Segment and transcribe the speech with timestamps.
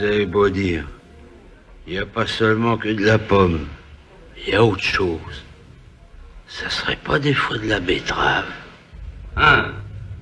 [0.00, 0.88] Vous avez beau dire,
[1.86, 3.66] il n'y a pas seulement que de la pomme,
[4.38, 5.44] il y a autre chose.
[6.48, 8.46] Ça serait pas des fois de la betterave
[9.36, 9.72] Hein?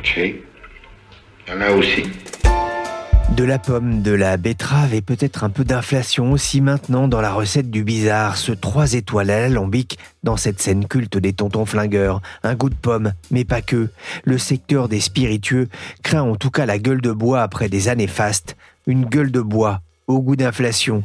[0.02, 0.34] Si, il
[1.46, 2.02] y en a aussi.
[3.36, 7.32] De la pomme, de la betterave et peut-être un peu d'inflation aussi maintenant dans la
[7.32, 12.20] recette du bizarre, ce trois étoiles à l'alambic dans cette scène culte des tontons flingueurs.
[12.42, 13.90] Un goût de pomme, mais pas que.
[14.24, 15.68] Le secteur des spiritueux
[16.02, 18.56] craint en tout cas la gueule de bois après des années fastes.
[18.88, 21.04] Une gueule de bois au goût d'inflation.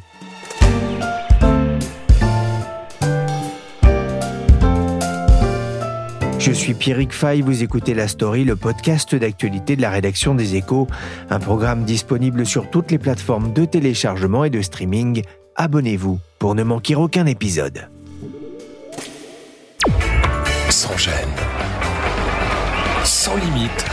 [6.40, 10.56] Je suis Pierrick Fay, vous écoutez La Story, le podcast d'actualité de la rédaction des
[10.56, 10.88] Échos,
[11.30, 15.22] un programme disponible sur toutes les plateformes de téléchargement et de streaming.
[15.58, 17.90] Abonnez-vous pour ne manquer aucun épisode.
[20.70, 21.14] Sans gêne.
[23.04, 23.86] Sans limite.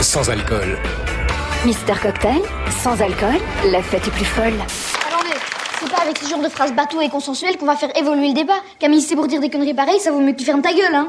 [0.00, 0.76] Sans alcool.
[1.64, 2.42] Mister Cocktail,
[2.82, 3.36] sans alcool,
[3.70, 4.46] la fête est plus folle.
[4.46, 5.36] Attendez,
[5.78, 8.34] c'est pas avec ce genre de phrases bateau et consensuelles qu'on va faire évoluer le
[8.34, 8.56] débat.
[8.80, 10.92] Camille, c'est pour dire des conneries pareilles, ça vaut mieux que tu fermes ta gueule,
[10.92, 11.08] hein.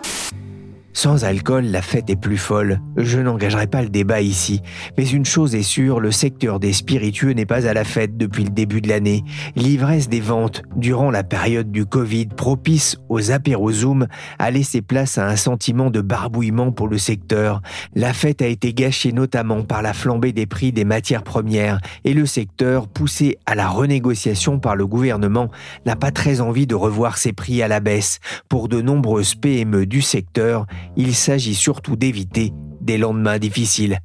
[0.96, 2.80] Sans alcool, la fête est plus folle.
[2.98, 4.62] Je n'engagerai pas le débat ici.
[4.96, 8.44] Mais une chose est sûre, le secteur des spiritueux n'est pas à la fête depuis
[8.44, 9.24] le début de l'année.
[9.56, 15.28] L'ivresse des ventes, durant la période du Covid, propice aux apérozoom, a laissé place à
[15.28, 17.62] un sentiment de barbouillement pour le secteur.
[17.96, 22.14] La fête a été gâchée notamment par la flambée des prix des matières premières et
[22.14, 25.50] le secteur, poussé à la renégociation par le gouvernement,
[25.88, 28.20] n'a pas très envie de revoir ses prix à la baisse.
[28.48, 32.52] Pour de nombreuses PME du secteur, il s'agit surtout d'éviter
[32.82, 34.00] des lendemains difficiles.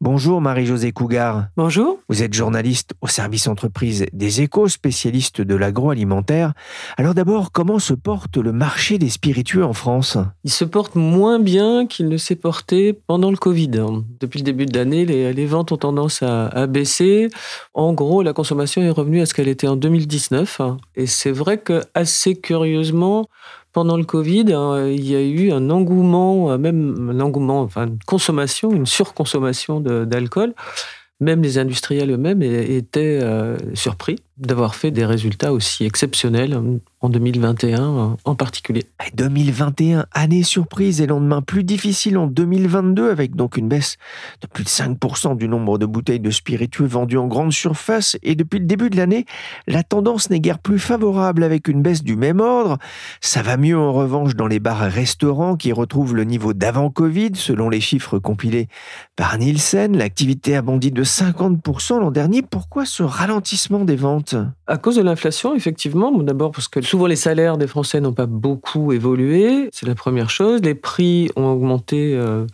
[0.00, 1.46] Bonjour Marie-Josée Cougar.
[1.56, 1.98] Bonjour.
[2.08, 6.52] Vous êtes journaliste au service entreprise des échos, spécialiste de l'agroalimentaire.
[6.96, 10.18] Alors d'abord, comment se porte le marché des spiritueux en France?
[10.44, 13.70] Il se porte moins bien qu'il ne s'est porté pendant le Covid.
[14.20, 17.28] Depuis le début de l'année, les, ventes ont tendance à, à, baisser.
[17.74, 20.60] En gros, la consommation est revenue à ce qu'elle était en 2019.
[20.96, 23.28] Et c'est vrai que assez curieusement,
[23.74, 27.88] pendant le Covid, hein, il y a eu un engouement, euh, même un engouement, enfin
[27.88, 30.54] une consommation, une surconsommation d'alcool.
[31.20, 36.60] Même les industriels eux-mêmes étaient euh, surpris d'avoir fait des résultats aussi exceptionnels
[37.00, 38.84] en 2021 euh, en particulier.
[39.14, 43.96] 2021, année surprise et lendemain plus difficile en 2022 avec donc une baisse
[44.40, 48.34] de plus de 5% du nombre de bouteilles de spiritueux vendues en grande surface et
[48.34, 49.26] depuis le début de l'année,
[49.68, 52.78] la tendance n'est guère plus favorable avec une baisse du même ordre.
[53.20, 56.90] Ça va mieux en revanche dans les bars et restaurants qui retrouvent le niveau d'avant
[56.90, 58.68] Covid selon les chiffres compilés
[59.14, 59.96] par Nielsen.
[59.96, 62.42] L'activité a bondi de 50% l'an dernier.
[62.42, 64.23] Pourquoi ce ralentissement des ventes?
[64.66, 66.10] À cause de l'inflation, effectivement.
[66.22, 69.68] D'abord parce que souvent les salaires des Français n'ont pas beaucoup évolué.
[69.72, 70.60] C'est la première chose.
[70.62, 72.14] Les prix ont augmenté.
[72.14, 72.46] Euh,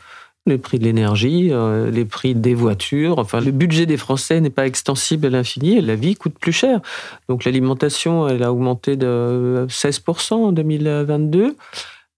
[0.47, 3.19] les prix de l'énergie, euh, les prix des voitures.
[3.19, 6.81] Enfin, le budget des Français n'est pas extensible à l'infini la vie coûte plus cher.
[7.29, 11.57] Donc l'alimentation, elle a augmenté de 16% en 2022.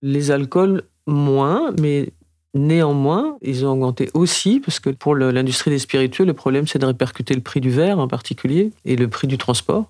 [0.02, 2.10] Les alcools, moins, mais
[2.54, 6.86] Néanmoins, ils ont augmenté aussi parce que pour l'industrie des spiritueux, le problème c'est de
[6.86, 9.86] répercuter le prix du verre en particulier et le prix du transport.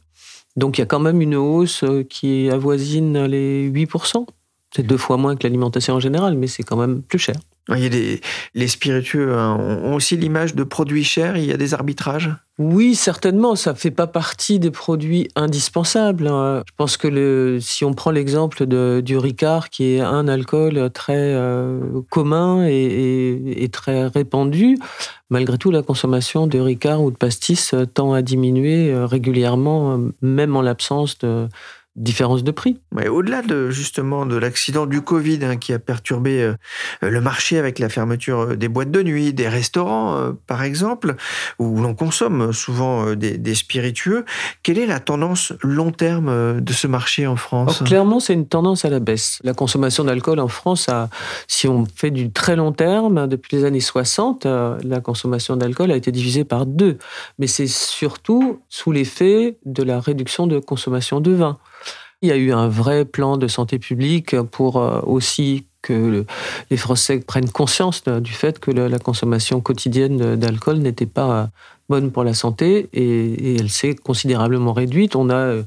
[0.56, 4.26] Donc il y a quand même une hausse euh, qui avoisine les 8%.
[4.74, 7.36] C'est deux fois moins que l'alimentation en général, mais c'est quand même plus cher.
[7.68, 8.20] Il y a des,
[8.54, 12.30] les spiritueux hein, ont aussi l'image de produits chers, il y a des arbitrages?
[12.58, 16.26] Oui, certainement, ça ne fait pas partie des produits indispensables.
[16.26, 16.62] Hein.
[16.66, 21.80] Je pense que si on prend l'exemple du Ricard, qui est un alcool très euh,
[22.10, 24.76] commun et, très répandu,
[25.30, 30.54] malgré tout, la consommation de Ricard ou de pastis tend à diminuer euh, régulièrement, même
[30.54, 31.48] en l'absence de
[31.96, 32.80] différence de prix.
[33.10, 36.54] Au-delà de justement de l'accident du Covid hein, qui a perturbé euh,
[37.02, 41.16] le marché avec la fermeture euh, des boîtes de nuit, des restaurants euh, par exemple,
[41.58, 44.24] où l'on consomme souvent des, spiritueux,
[44.62, 47.82] quelle est la tendance long terme de ce marché en France?
[47.84, 49.38] Clairement, c'est une tendance à la baisse.
[49.44, 51.10] La consommation d'alcool en France, a,
[51.46, 55.96] si on fait du très long terme, depuis les années 60, la consommation d'alcool a
[55.96, 56.96] été divisée par deux.
[57.38, 61.58] Mais c'est surtout sous l'effet de la réduction de consommation de vin.
[62.22, 66.24] Il y a eu un vrai plan de santé publique pour euh, aussi que
[66.70, 71.50] les Français prennent conscience du fait que la consommation quotidienne d'alcool n'était pas
[71.88, 75.16] bonne pour la santé et, elle s'est considérablement réduite.
[75.16, 75.62] On a euh,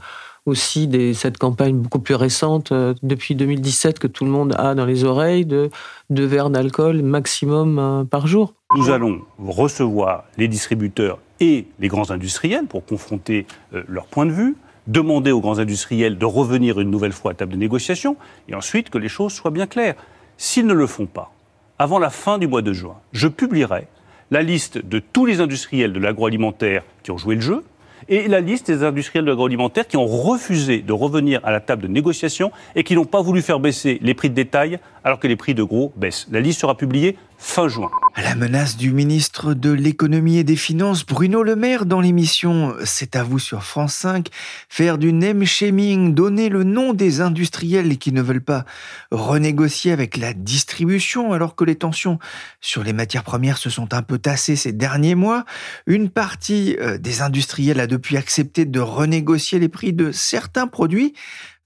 [0.46, 4.86] aussi cette campagne beaucoup plus récente, euh, depuis 2017, que tout le monde a dans
[4.86, 5.69] les oreilles, de
[6.10, 8.54] deux verres d'alcool maximum euh, par jour.
[8.75, 13.46] Nous allons recevoir les distributeurs et les grands industriels pour confronter
[13.88, 14.56] leur point de vue,
[14.88, 18.18] demander aux grands industriels de revenir une nouvelle fois à table de négociation,
[18.48, 19.96] et ensuite que les choses soient bien claires.
[20.38, 21.32] S'ils ne le font pas,
[21.80, 23.88] avant la fin du mois de juin, je publierai
[24.32, 27.64] la liste de tous les industriels de l'agroalimentaire qui ont joué le jeu
[28.08, 31.84] et la liste des industriels de l'agroalimentaire qui ont refusé de revenir à la table
[31.84, 35.28] de négociation et qui n'ont pas voulu faire baisser les prix de détail alors que
[35.28, 36.28] les prix de gros baissent.
[36.32, 37.90] La liste sera publiée fin juin.
[38.18, 43.16] La menace du ministre de l'économie et des finances, Bruno Le Maire, dans l'émission C'est
[43.16, 44.30] à vous sur France 5,
[44.70, 48.64] faire du name shaming, donner le nom des industriels qui ne veulent pas
[49.12, 52.20] renégocier avec la distribution alors que les tensions
[52.62, 55.44] sur les matières premières se sont un peu tassées ces derniers mois.
[55.86, 61.14] Une partie euh, des industriels a depuis accepté de renégocier les prix de certains produits.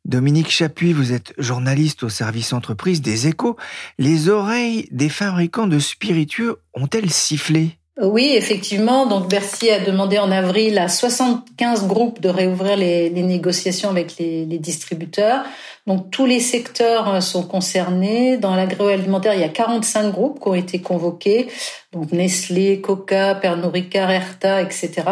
[0.09, 3.57] Dominique Chapuis, vous êtes journaliste au service entreprise des échos.
[3.99, 7.77] Les oreilles des fabricants de spiritueux ont-elles sifflé?
[8.01, 9.05] Oui, effectivement.
[9.05, 14.45] Donc Bercy a demandé en avril à 75 groupes de réouvrir les, négociations avec les,
[14.57, 15.43] distributeurs.
[15.85, 18.37] Donc tous les secteurs euh, sont concernés.
[18.37, 21.49] Dans l'agroalimentaire, il y a 45 groupes qui ont été convoqués.
[21.91, 25.03] Donc Nestlé, Coca, Pernod Ricard, etc.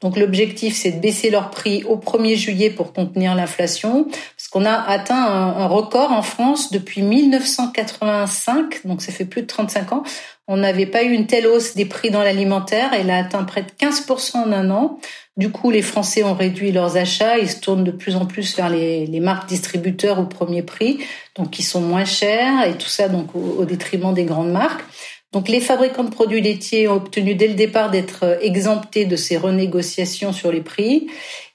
[0.00, 4.64] Donc l'objectif, c'est de baisser leur prix au 1er juillet pour contenir l'inflation, parce qu'on
[4.64, 10.02] a atteint un, record en France depuis 1985, donc ça fait plus de 35 ans.
[10.46, 13.62] On n'avait pas eu une telle hausse des prix dans l'alimentaire, elle a atteint près
[13.62, 14.98] de 15% en un an.
[15.36, 18.56] Du coup, les Français ont réduit leurs achats, ils se tournent de plus en plus
[18.56, 21.00] vers les, marques distributeurs au premier prix,
[21.36, 24.84] donc qui sont moins chers, et tout ça donc au détriment des grandes marques.
[25.32, 29.14] Donc les fabricants de produits laitiers ont obtenu dès le départ d'être euh, exemptés de
[29.14, 31.08] ces renégociations sur les prix.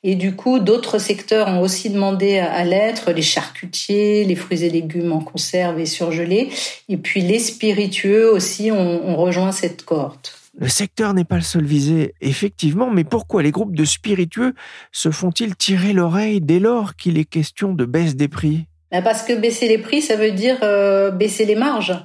[0.04, 4.70] Et du coup, d'autres secteurs ont aussi demandé à l'être, les charcutiers, les fruits et
[4.70, 6.50] légumes en conserve et surgelés.
[6.90, 10.38] Et puis les spiritueux aussi ont, rejoint cette cohorte.
[10.56, 14.54] Le secteur n'est pas le seul visé, effectivement, mais pourquoi les groupes de spiritueux
[14.92, 18.66] se font-ils tirer l'oreille dès lors qu'il est question de baisse des prix?
[18.92, 21.96] Ben, Parce que baisser les prix, ça veut dire euh, baisser les marges.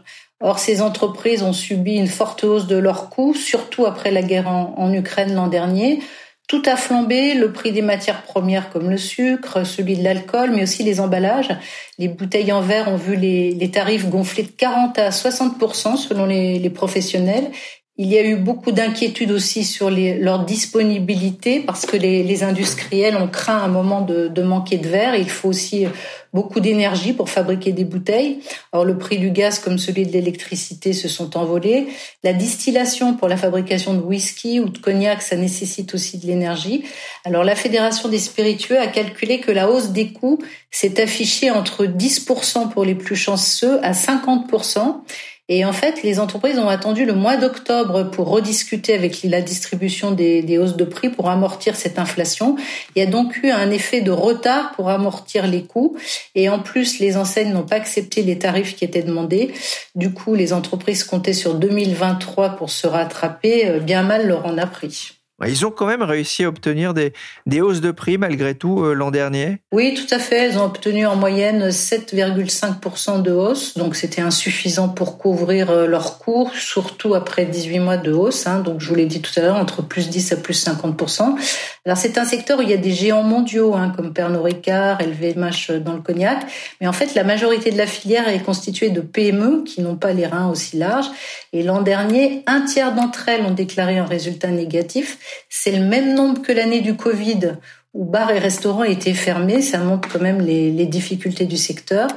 [0.41, 4.49] Or, ces entreprises ont subi une forte hausse de leurs coûts, surtout après la guerre
[4.49, 6.01] en, Ukraine l'an dernier.
[6.47, 10.63] Tout a flambé, le prix des matières premières comme le sucre, celui de l'alcool, mais
[10.63, 11.51] aussi les emballages.
[11.99, 15.57] Les bouteilles en verre ont vu les, tarifs gonfler de 40 à 60
[15.97, 17.51] selon les, professionnels.
[18.01, 23.27] Il y a eu beaucoup d'inquiétudes aussi sur leur disponibilité parce que les, industriels ont
[23.27, 25.17] craint un moment de, de manquer de verre.
[25.17, 25.85] Il faut aussi
[26.33, 28.39] beaucoup d'énergie pour fabriquer des bouteilles.
[28.71, 31.89] Or, le prix du gaz comme celui de l'électricité se sont envolés.
[32.23, 36.85] La distillation pour la fabrication de whisky ou de cognac, ça nécessite aussi de l'énergie.
[37.25, 40.39] Alors, la Fédération des spiritueux a calculé que la hausse des coûts
[40.71, 45.01] s'est affichée entre 10% pour les plus chanceux à 50%.
[45.51, 50.11] Et en fait, les entreprises ont attendu le mois d'octobre pour rediscuter avec la distribution
[50.11, 52.57] des, hausses de prix pour amortir cette inflation.
[52.95, 55.97] Il y a donc eu un effet de retard pour amortir les coûts.
[56.35, 59.53] Et en plus, les enseignes n'ont pas accepté les tarifs qui étaient demandés.
[59.95, 63.69] Du coup, les entreprises comptaient sur 2023 pour se rattraper.
[63.69, 65.18] Euh, bien mal leur en a pris.
[65.47, 67.13] Ils ont quand même réussi à obtenir des,
[67.47, 70.51] des hausses de prix malgré tout euh, l'an dernier Oui, tout à fait.
[70.51, 73.79] Ils ont obtenu en moyenne 7,5% de hausse.
[73.79, 78.49] Donc c'était insuffisant pour couvrir euh, leurs cours, surtout après 18 mois de hausse.
[78.49, 78.61] Hein.
[78.61, 81.37] Donc je vous l'ai dit tout à l'heure, entre plus 10 à plus 50%.
[81.87, 85.01] Alors c'est un secteur où il y a des géants mondiaux hein, comme Pernod Ricard,
[85.01, 86.47] LVMH dans le cognac.
[86.81, 90.13] Mais en fait, la majorité de la filière est constituée de PME qui n'ont pas
[90.13, 91.09] les reins aussi larges.
[91.53, 95.19] Et l'an dernier, un tiers d'entre elles ont déclaré un résultat négatif.
[95.49, 97.57] C'est le même nombre que l'année du Covid
[97.95, 99.63] où bars et restaurants étaient fermés.
[99.63, 102.09] Ça montre quand même les, difficultés du secteur.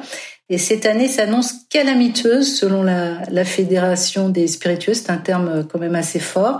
[0.49, 4.93] Et cette année s'annonce calamiteuse selon la, la Fédération des spiritueux.
[4.93, 6.59] C'est un terme quand même assez fort.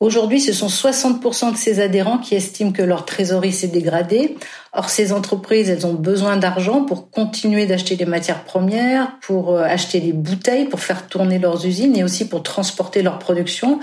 [0.00, 4.38] Aujourd'hui, ce sont 60% de ces adhérents qui estiment que leur trésorerie s'est dégradée.
[4.72, 9.62] Or, ces entreprises, elles ont besoin d'argent pour continuer d'acheter les matières premières, pour euh,
[9.62, 13.78] acheter les bouteilles, pour faire tourner leurs usines et aussi pour transporter leur production.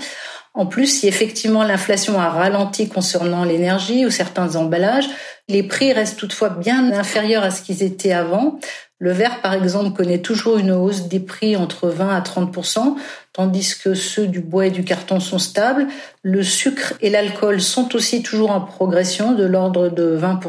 [0.54, 5.08] En plus, si effectivement l'inflation a ralenti concernant l'énergie ou certains emballages,
[5.48, 8.58] les prix restent toutefois bien inférieurs à ce qu'ils étaient avant.
[9.00, 12.96] Le verre, par exemple, connaît toujours une hausse des prix entre 20 à 30%
[13.38, 15.86] tandis que ceux du bois et du carton sont stables.
[16.24, 20.40] Le sucre et l'alcool sont aussi toujours en progression de l'ordre de 20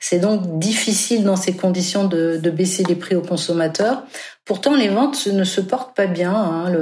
[0.00, 4.02] C'est donc difficile dans ces conditions de, baisser les prix aux consommateurs.
[4.44, 6.34] Pourtant, les ventes ne se portent pas bien.
[6.34, 6.72] Hein.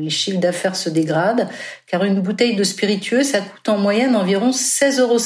[0.00, 1.46] les chiffres d'affaires se dégradent,
[1.86, 5.18] car une bouteille de spiritueux, ça coûte en moyenne environ 16,50 euros.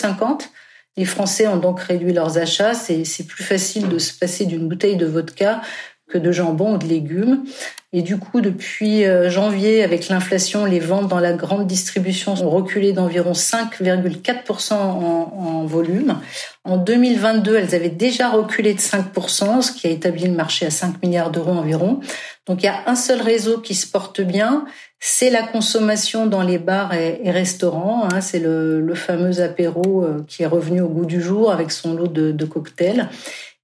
[0.96, 2.74] Les Français ont donc réduit leurs achats.
[2.74, 5.60] C'est plus facile de se passer d'une bouteille de vodka
[6.08, 7.44] que de jambon ou de légumes.
[7.92, 12.50] Et du coup, depuis euh, janvier, avec l'inflation, les ventes dans la grande distribution ont
[12.50, 16.18] reculé d'environ 5,4% en, en, volume.
[16.64, 20.70] En 2022, elles avaient déjà reculé de 5%, ce qui a établi le marché à
[20.70, 22.00] 5 milliards d'euros environ.
[22.46, 24.66] Donc il y a un seul réseau qui se porte bien,
[25.00, 28.04] c'est la consommation dans les bars et, restaurants.
[28.04, 28.20] Hein.
[28.20, 32.08] c'est le, fameux apéro euh, qui est revenu au goût du jour avec son lot
[32.08, 33.08] de cocktails.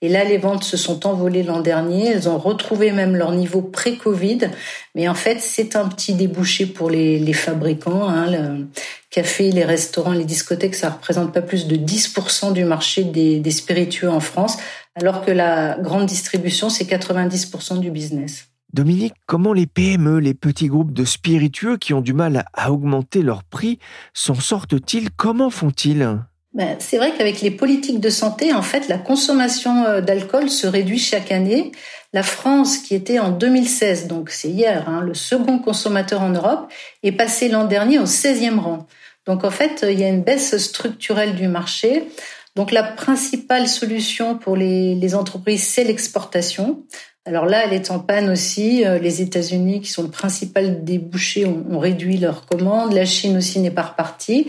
[0.03, 2.09] Et là, les ventes se sont envolées l'an dernier.
[2.09, 4.51] Elles ont retrouvé même leur niveau pré-Covid.
[4.97, 8.09] Mais en fait, c'est un petit débouché pour les, fabricants.
[8.09, 8.31] Hein.
[8.31, 8.67] Le
[9.11, 13.51] café, les restaurants, les discothèques, ça représente pas plus de 10% du marché des, des
[13.53, 14.59] spiritueux en France,
[14.97, 18.49] alors que la grande distribution, c'est 90% du business.
[18.73, 23.23] Dominique, comment les PME, les petits groupes de spiritueux qui ont du mal à augmenter
[23.23, 23.79] leur prix,
[24.15, 25.11] s'en sortent-ils?
[25.11, 26.19] Comment font-ils?
[26.55, 30.67] Ben, c'est vrai qu'avec les politiques de santé, en fait, la consommation euh, d'alcool se
[30.67, 31.73] réduit chaque année.
[32.13, 36.71] La France, qui était en 2016, donc c'est hier, hein, le second consommateur en Europe,
[37.03, 38.87] est passée l'an dernier au 16e rang.
[39.25, 42.09] Donc en fait, il y a une baisse structurelle du marché.
[42.55, 46.85] Donc la principale solution pour les, les entreprises, c'est l'exportation.
[47.25, 48.85] Alors là, elle est en panne aussi.
[48.85, 52.93] Euh, les États-Unis, qui sont le principal débouché, ont, réduit leurs commandes.
[52.93, 54.49] La Chine aussi n'est pas repartie.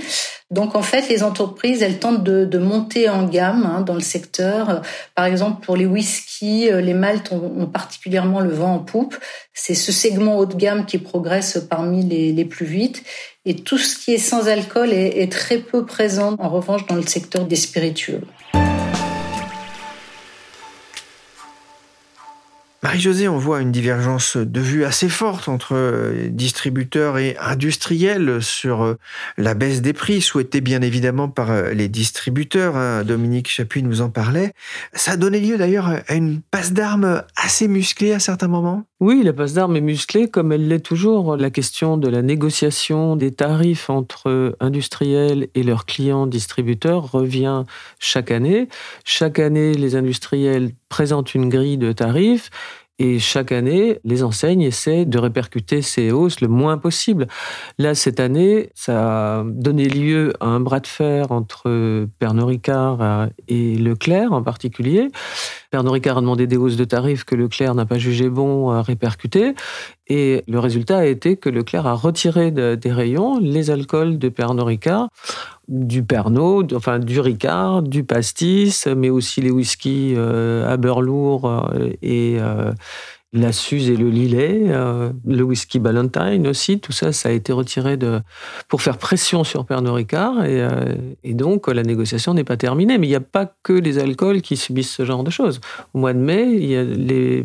[0.50, 4.82] Donc en fait, les entreprises, elles tentent de, monter en gamme hein, dans le secteur.
[5.14, 9.16] Par exemple, pour les whiskies, euh, les maltes ont, particulièrement le vent en poupe.
[9.54, 13.04] C'est ce segment haut de gamme qui progresse parmi les, plus vite.
[13.46, 17.06] Et tout ce qui est sans alcool est très peu présent, en revanche, dans le
[17.06, 18.22] secteur des spiritueux.
[22.84, 28.84] Marie-Josée, on voit une divergence de vue assez forte entre euh, distributeurs et industriels sur
[28.84, 28.98] euh,
[29.38, 32.76] la baisse des prix, souhaitée bien évidemment par euh, les distributeurs.
[32.76, 33.06] Hein.
[33.06, 34.52] Dominique Chapuis nous en parlait.
[34.92, 38.84] Ça a donné lieu d'ailleurs à une passe d'armes assez musclée à certains moments?
[39.06, 41.36] Oui, la passe d'armes est musclée comme elle l'est toujours.
[41.36, 47.66] La question de la négociation des tarifs entre industriels et leurs clients distributeurs revient
[48.00, 48.70] chaque année.
[49.04, 52.50] Chaque année, les industriels présentent une grille de tarifs
[53.00, 57.28] et chaque année, les enseignes essaient de répercuter ces hausses le moins possible.
[57.80, 63.30] Là, cette année, ça a donné lieu à un bras de fer entre Pernod Ricard
[63.48, 65.10] et Leclerc en particulier.
[65.72, 68.84] Pernod Ricard a demandé des hausses de tarifs que Leclerc n'a pas jugé bon à
[68.84, 69.56] répercuter.
[70.08, 74.68] Et le résultat a été que Leclerc a retiré des rayons les alcools de Pernod
[74.68, 75.10] Ricard,
[75.68, 82.38] du Pernod, enfin du Ricard, du pastis, mais aussi les whiskies euh, lourd euh, et
[82.40, 82.72] euh,
[83.32, 84.66] la Suze et le Lillet,
[85.26, 87.98] le whisky Ballantine aussi, tout ça, ça a été retiré
[88.68, 90.46] pour faire pression sur Pernod Ricard.
[90.46, 90.64] Et,
[91.24, 93.00] et donc, la négociation n'est pas terminée.
[93.00, 95.62] Mais il n'y a pas que les alcools qui subissent ce genre de choses.
[95.96, 97.44] Au mois de mai, il y a les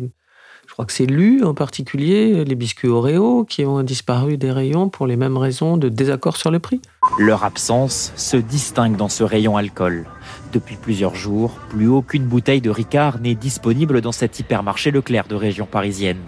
[0.79, 5.07] crois que c'est lu en particulier, les biscuits Oreo, qui ont disparu des rayons pour
[5.07, 6.79] les mêmes raisons de désaccord sur le prix.
[7.17, 10.05] Leur absence se distingue dans ce rayon alcool.
[10.53, 15.35] Depuis plusieurs jours, plus aucune bouteille de Ricard n'est disponible dans cet hypermarché Leclerc de
[15.35, 16.21] région parisienne.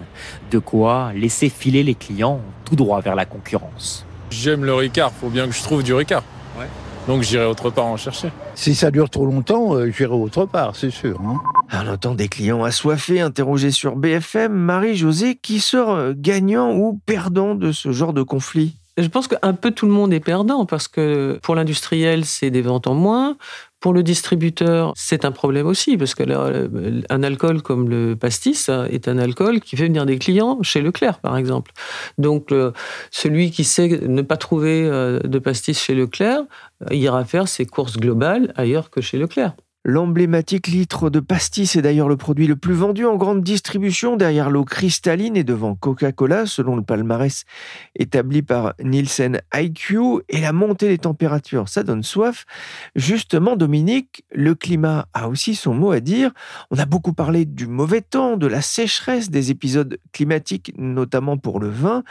[0.51, 4.05] De quoi laisser filer les clients tout droit vers la concurrence.
[4.29, 6.23] J'aime le Ricard, faut bien que je trouve du Ricard.
[7.07, 8.29] Donc j'irai autre part en chercher.
[8.53, 11.19] Si ça dure trop longtemps, euh, j'irai autre part, c'est sûr.
[11.21, 11.39] Hein.
[11.73, 14.53] On entend des clients assoiffés interrogés sur BFM.
[14.53, 18.77] Marie-Josée, qui sort gagnant ou perdant de ce genre de conflit?
[19.01, 22.61] Je pense qu'un peu tout le monde est perdant parce que pour l'industriel, c'est des
[22.61, 23.37] ventes en moins.
[23.79, 26.23] Pour le distributeur, c'est un problème aussi, parce que
[27.09, 31.17] un alcool comme le pastis est un alcool qui fait venir des clients chez Leclerc,
[31.17, 31.71] par exemple.
[32.19, 32.53] Donc,
[33.09, 36.43] celui qui sait ne pas trouver euh, de pastis chez Leclerc
[36.83, 39.53] euh, ira faire ses courses globales ailleurs que chez Leclerc.
[39.83, 44.51] L'emblématique litre de pastis est d'ailleurs le produit le plus vendu en grande distribution derrière
[44.51, 47.45] l'eau cristalline et devant Coca-Cola selon le palmarès
[47.95, 52.45] établi par Nielsen IQ et la montée des températures, ça donne soif.
[52.95, 56.29] Justement, Dominique, le climat a aussi son mot à dire.
[56.69, 61.59] On a beaucoup parlé du mauvais temps, de la sécheresse, des épisodes climatiques, notamment pour
[61.59, 62.03] le vin.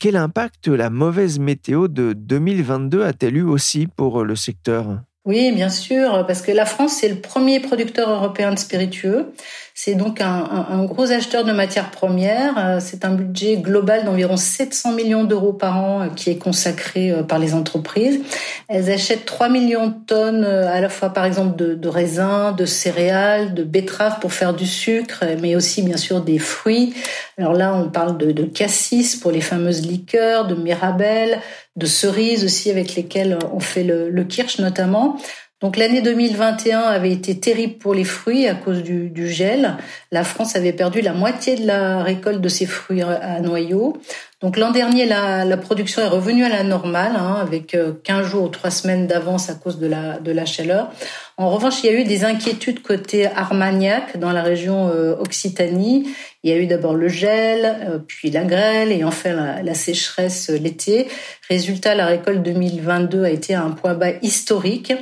[0.00, 5.02] Quel impact la mauvaise météo de 2022 a-t-elle eu aussi pour le secteur?
[5.24, 9.32] Oui, bien sûr, parce que la France, c'est le premier producteur européen de spiritueux.
[9.74, 12.58] C'est donc un, un, gros acheteur de matières premières.
[12.58, 17.10] Euh, c'est un budget global d'environ 700 millions d'euros par an euh, qui est consacré
[17.10, 18.20] euh, par les entreprises.
[18.68, 22.66] Elles achètent 3 millions de tonnes à la fois par exemple de, de raisins, de
[22.66, 26.94] céréales, de betteraves pour faire du sucre, mais aussi bien sûr des fruits.
[27.38, 31.40] Alors là, on parle de, de cassis pour les fameuses liqueurs, de mirabelle,
[31.76, 35.18] de cerises aussi avec lesquelles on fait le, le kirsch notamment.
[35.62, 39.76] Donc l'année 2021 avait été terrible pour les fruits à cause du, du, gel.
[40.10, 43.96] La France avait perdu la moitié de la récolte de ses fruits à noyaux.
[44.40, 48.28] Donc l'an dernier, la, la, production est revenue à la normale, hein, avec 15 euh,
[48.28, 50.90] jours ou 3 semaines d'avance à cause de la, de la chaleur.
[51.38, 56.06] En revanche, il y a eu des inquiétudes côté Armagnac, dans la région euh, Occitanie.
[56.42, 60.50] Il y a eu d'abord le gel, euh, puis la grêle et enfin la, sécheresse
[60.50, 61.08] l'été.
[61.48, 64.92] Résultat, la récolte 2022 a été à un point bas historique.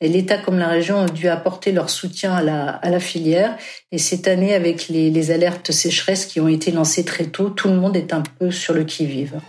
[0.00, 3.56] Et l'État comme la région ont dû apporter leur soutien à la, à la filière.
[3.90, 7.68] Et cette année, avec les, les alertes sécheresse qui ont été lancées très tôt, tout
[7.68, 9.40] le monde est un peu sur le qui-vive.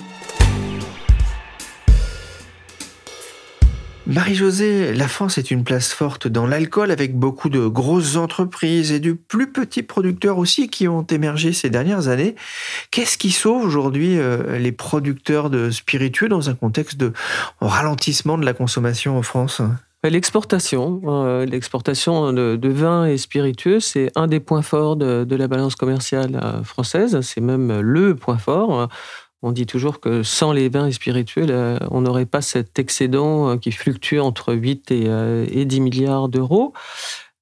[4.10, 9.00] Marie-Josée, la France est une place forte dans l'alcool avec beaucoup de grosses entreprises et
[9.00, 12.34] de plus petits producteurs aussi qui ont émergé ces dernières années.
[12.90, 17.14] Qu'est-ce qui sauve aujourd'hui euh, les producteurs de spiritueux dans un contexte de
[17.62, 19.62] ralentissement de la consommation en France?
[20.04, 25.36] L'exportation, euh, l'exportation de, de, vins et spiritueux, c'est un des points forts de, de
[25.36, 27.22] la balance commerciale euh, française.
[27.22, 28.90] C'est même le point fort.
[29.42, 31.48] On dit toujours que sans les vins et spiritueux,
[31.92, 36.74] on n'aurait pas cet excédent euh, qui fluctue entre 8 et, 10 milliards d'euros.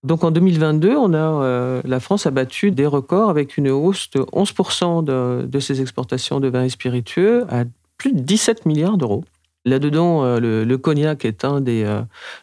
[0.03, 4.19] Donc en 2022, on a, la France a battu des records avec une hausse de
[4.19, 7.63] 11% de, ses exportations de vins et spiritueux à
[7.97, 9.25] plus de 17 milliards d'euros.
[9.67, 12.01] Là-dedans, euh, le, cognac est un des, euh,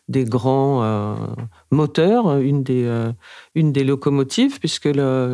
[0.09, 1.15] grands euh,
[1.71, 4.91] moteurs, une des locomotives, puisque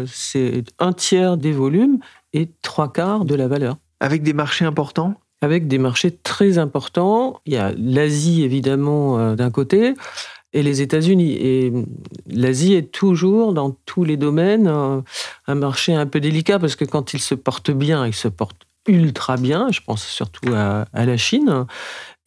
[0.06, 1.98] c'est un tiers des volumes
[2.32, 3.76] et trois quarts de la valeur.
[4.00, 5.14] Avec des marchés importants?
[5.42, 7.40] Avec des marchés très importants.
[7.46, 9.94] Il y a l'Asie, évidemment, d'un côté,
[10.52, 11.32] et les États-Unis.
[11.32, 11.72] Et
[12.26, 17.14] l'Asie est toujours, dans tous les domaines, un marché un peu délicat, parce que quand
[17.14, 21.66] il se porte bien, il se porte ultra bien, je pense surtout à, la Chine.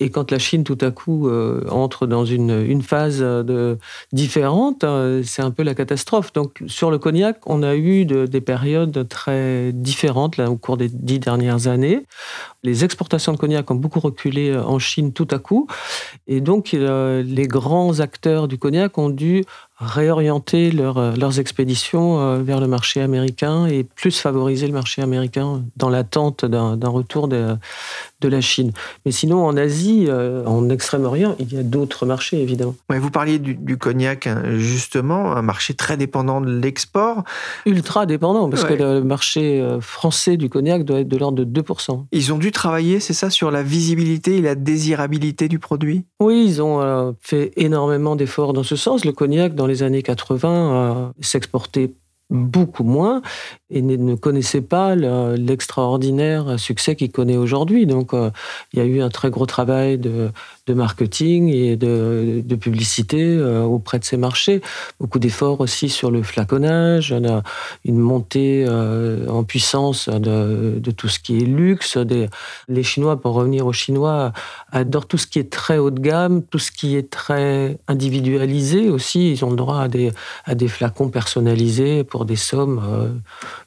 [0.03, 3.77] Et quand la Chine tout à coup euh, entre dans une, phase de,
[4.11, 6.33] différente, euh, c'est un peu la catastrophe.
[6.33, 11.19] Donc sur le cognac, on a eu des périodes très différentes au cours des dix
[11.19, 12.05] dernières années.
[12.63, 15.67] Les exportations de cognac ont beaucoup reculé en Chine tout à coup.
[16.27, 19.45] Et donc euh, les grands acteurs du cognac ont dû
[19.85, 25.63] réorienter leur, leurs expéditions euh, vers le marché américain et plus favoriser le marché américain
[25.77, 27.55] dans l'attente d'un retour de,
[28.21, 28.71] de la Chine.
[29.05, 32.75] Mais sinon, en Asie, euh, en Extrême-Orient, il y a d'autres marchés, évidemment.
[32.89, 37.23] vous parliez du, cognac, hein, justement, un marché très dépendant de l'export.
[37.65, 41.61] Ultra dépendant, parce que le marché euh, français du cognac doit être de l'ordre de
[41.61, 42.05] 2%.
[42.11, 46.05] Ils ont dû travailler, c'est ça, sur la visibilité et la désirabilité du produit?
[46.19, 49.05] Oui, ils ont fait énormément d'efforts dans ce sens.
[49.05, 51.91] Le cognac, dans les les années 80 s'exportait
[52.29, 53.21] beaucoup moins
[53.69, 57.85] et ne connaissait pas l'extraordinaire succès qu'il connaît aujourd'hui.
[57.85, 58.31] Donc, euh,
[58.73, 60.31] il y a eu un très gros travail de,
[60.65, 64.61] de marketing et de, publicité euh, auprès de ces marchés.
[64.99, 67.13] Beaucoup d'efforts aussi sur le flaconnage,
[67.83, 71.97] une montée euh, en puissance de, tout ce qui est luxe.
[72.69, 74.31] Les Chinois, pour revenir aux Chinois,
[74.71, 78.89] adorent tout ce qui est très haut de gamme, tout ce qui est très individualisé
[78.89, 79.31] aussi.
[79.31, 80.11] Ils ont le droit à des,
[80.45, 83.09] à des flacons personnalisés pour des sommes euh,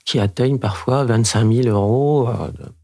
[0.04, 2.28] qui atteignent parfois 25 000 euros.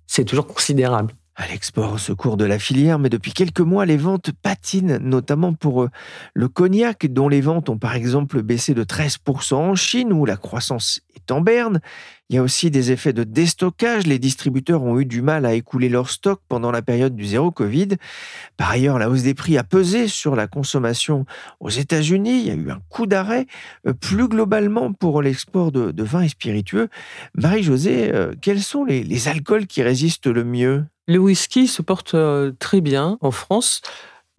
[0.07, 3.97] C'est toujours considérable à l'export au secours de la filière, mais depuis quelques mois, les
[3.97, 5.91] ventes patinent, notamment pour euh,
[6.35, 10.37] le cognac, dont les ventes ont par exemple baissé de 13% en Chine, où la
[10.37, 11.81] croissance est en berne.
[12.33, 14.07] Il y a aussi des effets de déstockage.
[14.07, 17.51] Les distributeurs ont eu du mal à écouler leur stock pendant la période du zéro
[17.51, 17.89] Covid.
[18.57, 21.27] Par ailleurs, la hausse des prix a pesé sur la consommation
[21.61, 22.41] aux États-Unis.
[22.41, 23.47] Il y a eu un coup d'arrêt.
[23.87, 26.89] Euh, plus globalement, pour l'export de, vins et spiritueux,
[27.35, 30.87] Marie-Josée, euh, quels sont les alcools qui résistent le mieux?
[31.09, 33.83] Le whisky se porte euh, très bien en France.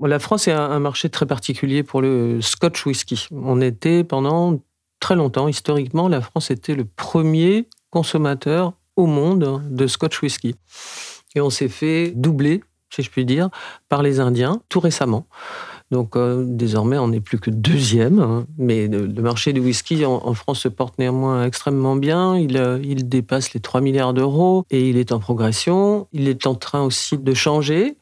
[0.02, 3.28] La France est un marché très particulier pour le Scotch whisky.
[3.32, 4.60] On était pendant
[5.00, 10.56] très longtemps, historiquement, la France était le premier consommateur au monde de Scotch whisky.
[11.36, 13.50] Et on s'est fait doubler, si je puis dire,
[13.88, 15.28] par les Indiens tout récemment.
[15.92, 18.20] Donc euh, désormais, on n'est plus que deuxième.
[18.20, 18.48] Hein.
[18.58, 22.36] mais le, marché du whisky en, France se porte néanmoins extrêmement bien.
[22.36, 26.08] Il, euh, il dépasse les 3 milliards d'euros et il est en progression.
[26.14, 27.98] Il est en train aussi de changer.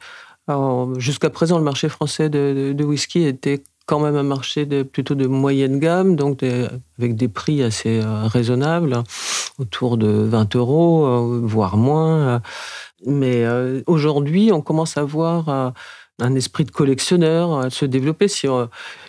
[0.98, 5.28] Jusqu'à présent, le marché français de, whisky était quand même un marché de, plutôt de
[5.28, 6.44] moyenne gamme, donc
[6.98, 9.04] avec des prix assez euh, raisonnables,
[9.60, 12.42] autour de 20 euros, euh, voire moins.
[13.06, 13.44] Mais
[13.88, 15.74] aujourd'hui, on commence à voir
[16.20, 18.30] un esprit de collectionneur se développer.
[18.30, 18.48] Si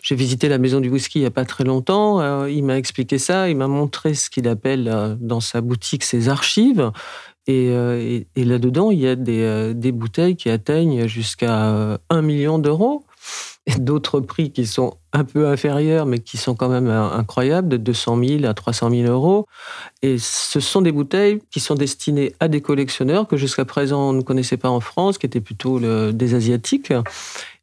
[0.02, 3.18] j'ai visité la maison du whisky il n'y a pas très longtemps, il m'a expliqué
[3.18, 6.90] ça, il m'a montré ce qu'il appelle dans sa boutique ses archives.
[7.46, 7.70] Et,
[8.34, 13.04] là-dedans, il y a des, des bouteilles qui atteignent jusqu'à 1 million d'euros
[13.78, 18.24] d'autres prix qui sont un peu inférieurs, mais qui sont quand même incroyables, de 200
[18.24, 19.46] 000 à 300 000 euros.
[20.02, 24.12] Et ce sont des bouteilles qui sont destinées à des collectionneurs que jusqu'à présent on
[24.12, 25.80] ne connaissait pas en France, qui étaient plutôt
[26.12, 26.92] des Asiatiques,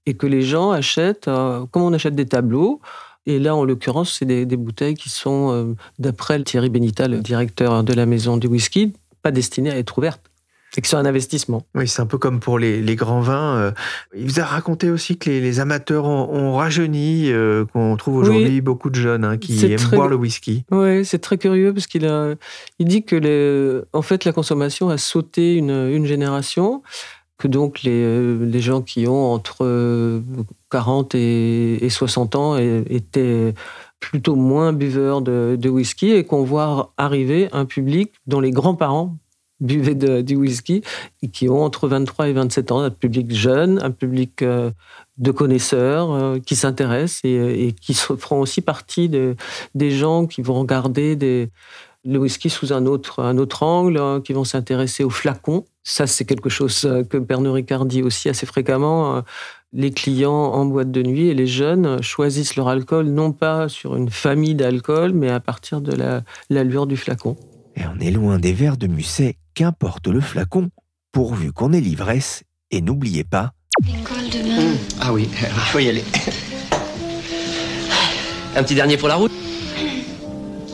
[0.06, 2.82] et que les gens achètent, euh, comme on achète des tableaux.
[3.26, 7.84] Et là, en l'occurrence, c'est des, bouteilles qui sont, euh, d'après Thierry Benita, le directeur
[7.84, 10.29] de la maison du whisky, pas destinées à être ouvertes
[10.80, 11.64] c'est que c'est un investissement.
[11.76, 13.58] Oui, c'est un peu comme pour les, grands vins.
[13.58, 13.72] Euh.
[14.16, 18.90] Il vous a raconté aussi que les, amateurs ont, rajeuni, euh, qu'on trouve aujourd'hui beaucoup
[18.90, 20.64] de jeunes hein, qui aiment boire le whisky.
[20.72, 22.34] Oui, c'est très curieux parce qu'il a,
[22.80, 26.82] il dit que les, en fait la consommation a sauté une, génération,
[27.38, 30.22] que donc les, les, gens qui ont entre
[30.72, 33.54] 40 et, 60 ans étaient
[34.00, 39.18] plutôt moins buveurs de, de whisky et qu'on voit arriver un public dont les grands-parents
[39.60, 40.82] buvaient du whisky
[41.32, 44.72] qui ont entre 23 et 27 ans, un public jeune, un public euh,
[45.18, 49.36] de connaisseurs euh, qui s'intéressent et, qui feront aussi partie de,
[49.76, 51.50] des gens qui vont regarder
[52.06, 53.22] le whisky sous un autre,
[53.62, 55.66] angle, hein, qui vont s'intéresser aux flacons.
[55.84, 59.24] Ça, c'est quelque chose euh, que Pernod Ricard dit aussi assez fréquemment.
[59.72, 63.96] Les clients en boîte de nuit et les jeunes choisissent leur alcool non pas sur
[63.96, 65.96] une famille d'alcool, mais à partir de
[66.50, 67.38] l'allure du flacon.
[67.76, 70.70] Et on est loin des verres de Musset qu'importe le flacon,
[71.12, 72.44] pourvu qu'on ait l'ivresse.
[72.72, 73.52] Et n'oubliez pas.
[73.82, 74.62] demain.
[74.62, 74.78] Mmh.
[75.02, 76.04] Ah oui, il faut y aller.
[78.56, 79.32] Un petit dernier pour la route?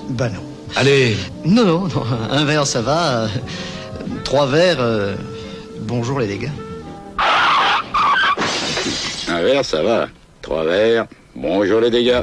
[0.09, 0.41] Bah non.
[0.75, 3.27] Allez Non, non, non, un verre ça va.
[4.23, 5.15] Trois verres, euh,
[5.81, 6.51] bonjour les dégâts.
[9.27, 10.07] Un verre ça va.
[10.41, 11.05] Trois verres,
[11.35, 12.21] bonjour les dégâts.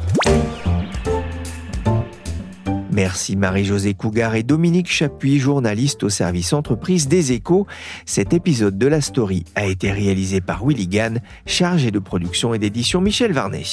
[2.92, 7.66] Merci Marie-Josée Cougar et Dominique Chapuis, journaliste au service entreprise des échos.
[8.04, 12.58] Cet épisode de la story a été réalisé par Willy Gann, chargé de production et
[12.58, 13.64] d'édition Michel Varnet.